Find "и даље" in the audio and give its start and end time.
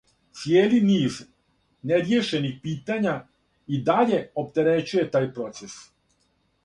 3.77-4.23